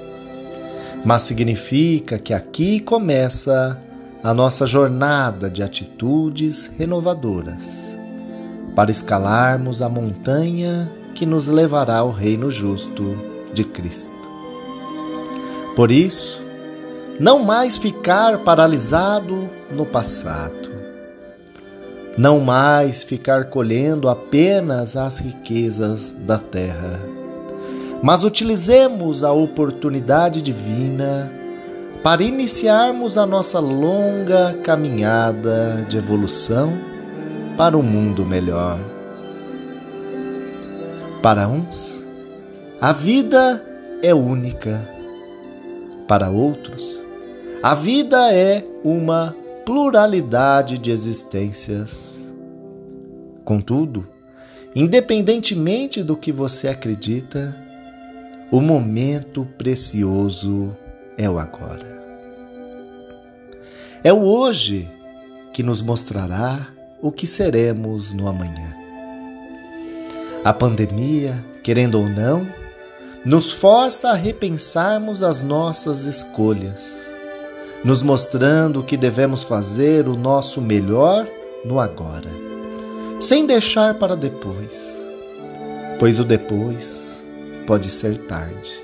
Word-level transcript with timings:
Mas 1.05 1.23
significa 1.23 2.19
que 2.19 2.33
aqui 2.33 2.81
começa 2.81 3.73
a 3.73 3.94
nossa 4.33 4.67
jornada 4.67 5.51
de 5.51 5.63
atitudes 5.63 6.71
renovadoras, 6.79 7.95
para 8.75 8.91
escalarmos 8.91 9.83
a 9.83 9.89
montanha 9.91 10.91
que 11.15 11.27
nos 11.27 11.47
levará 11.47 11.99
ao 11.99 12.11
reino 12.11 12.51
justo 12.51 13.19
de 13.53 13.65
Cristo. 13.65 14.15
Por 15.77 15.91
isso, 15.91 16.43
não 17.21 17.45
mais 17.45 17.77
ficar 17.77 18.39
paralisado 18.39 19.47
no 19.71 19.85
passado, 19.85 20.71
não 22.17 22.41
mais 22.41 23.03
ficar 23.03 23.51
colhendo 23.51 24.09
apenas 24.09 24.97
as 24.97 25.19
riquezas 25.19 26.15
da 26.21 26.39
terra, 26.39 26.99
mas 28.03 28.25
utilizemos 28.25 29.23
a 29.23 29.33
oportunidade 29.33 30.41
divina 30.41 31.31
para 32.05 32.23
iniciarmos 32.23 33.17
a 33.17 33.25
nossa 33.25 33.59
longa 33.59 34.53
caminhada 34.63 35.87
de 35.89 35.97
evolução 35.97 36.71
para 37.57 37.79
um 37.79 37.83
mundo 37.83 38.27
melhor. 38.27 38.79
Para 41.23 41.49
uns, 41.49 42.05
a 42.79 42.93
vida 42.93 43.65
é 44.03 44.13
única. 44.15 44.87
Para 46.07 46.29
outros, 46.29 47.03
a 47.63 47.75
vida 47.75 48.35
é 48.35 48.63
uma 48.85 49.35
pluralidade 49.65 50.77
de 50.77 50.91
existências. 50.91 52.35
Contudo, 53.47 54.07
independentemente 54.77 56.03
do 56.03 56.19
que 56.19 56.31
você 56.31 56.69
acredita, 56.69 57.57
o 58.53 58.61
momento 58.61 59.49
precioso 59.57 60.77
é 61.17 61.29
o 61.29 61.39
agora. 61.39 61.95
É 64.03 64.13
o 64.13 64.23
hoje 64.23 64.91
que 65.53 65.63
nos 65.63 65.81
mostrará 65.81 66.69
o 67.01 67.13
que 67.13 67.27
seremos 67.27 68.13
no 68.13 68.29
amanhã. 68.29 68.75
A 70.45 70.53
pandemia, 70.53 71.43
querendo 71.63 71.99
ou 71.99 72.09
não, 72.09 72.47
nos 73.25 73.53
força 73.53 74.11
a 74.11 74.15
repensarmos 74.15 75.23
as 75.23 75.41
nossas 75.41 76.05
escolhas, 76.05 77.11
nos 77.83 78.03
mostrando 78.03 78.83
que 78.83 78.97
devemos 78.97 79.43
fazer 79.43 80.07
o 80.07 80.17
nosso 80.17 80.61
melhor 80.61 81.27
no 81.65 81.81
agora, 81.81 82.31
sem 83.21 83.47
deixar 83.47 83.95
para 83.95 84.15
depois, 84.15 84.93
pois 85.99 86.21
o 86.21 86.25
depois 86.25 87.25
pode 87.67 87.89
ser 87.89 88.19
tarde. 88.19 88.84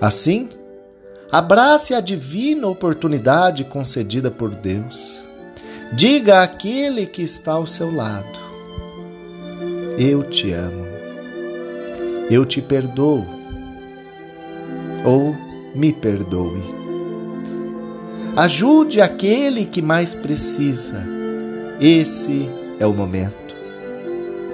Assim, 0.00 0.48
Abrace 1.30 1.92
a 1.92 2.00
divina 2.00 2.68
oportunidade 2.68 3.62
concedida 3.62 4.30
por 4.30 4.54
Deus. 4.54 5.28
Diga 5.92 6.42
àquele 6.42 7.04
que 7.04 7.20
está 7.20 7.52
ao 7.52 7.66
seu 7.66 7.94
lado: 7.94 8.38
Eu 9.98 10.22
te 10.22 10.54
amo. 10.54 10.86
Eu 12.30 12.46
te 12.46 12.62
perdoo. 12.62 13.26
Ou 15.04 15.36
me 15.74 15.92
perdoe. 15.92 16.62
Ajude 18.34 19.02
aquele 19.02 19.66
que 19.66 19.82
mais 19.82 20.14
precisa. 20.14 21.04
Esse 21.78 22.48
é 22.80 22.86
o 22.86 22.94
momento. 22.94 23.54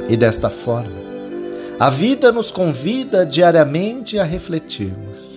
E 0.08 0.16
desta 0.16 0.50
forma, 0.50 1.04
a 1.78 1.88
vida 1.88 2.32
nos 2.32 2.50
convida 2.50 3.24
diariamente 3.24 4.18
a 4.18 4.24
refletirmos 4.24 5.33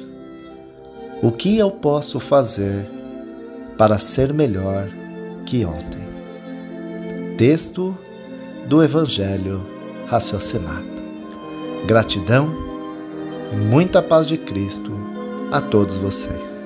o 1.21 1.31
que 1.31 1.57
eu 1.57 1.71
posso 1.71 2.19
fazer 2.19 2.87
para 3.77 3.97
ser 3.97 4.33
melhor 4.33 4.87
que 5.45 5.65
ontem? 5.65 6.07
Texto 7.37 7.97
do 8.67 8.83
Evangelho 8.83 9.61
raciocinado. 10.07 10.87
Gratidão 11.85 12.53
e 13.51 13.55
muita 13.55 14.01
paz 14.01 14.27
de 14.27 14.37
Cristo 14.37 14.91
a 15.51 15.61
todos 15.61 15.95
vocês. 15.95 16.56